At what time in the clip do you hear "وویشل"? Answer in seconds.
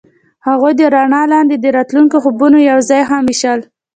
3.25-3.59